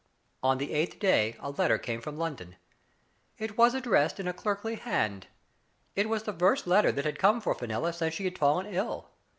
On 0.41 0.57
the 0.57 0.73
eighth 0.73 0.97
day 0.97 1.35
a 1.41 1.51
letter 1.51 1.77
came 1.77 2.01
from 2.01 2.17
London. 2.17 2.55
It 3.37 3.55
was 3.55 3.75
addressed 3.75 4.19
in 4.19 4.27
a 4.27 4.33
clerkly 4.33 4.73
hand. 4.79 5.27
It 5.95 6.09
was 6.09 6.23
the 6.23 6.33
first 6.33 6.65
letter 6.65 6.91
that 6.91 7.05
had 7.05 7.19
come 7.19 7.39
for 7.39 7.53
Fenella 7.53 7.93
since 7.93 8.15
she 8.15 8.23
had 8.25 8.39
fallen 8.39 8.65
ill. 8.65 9.11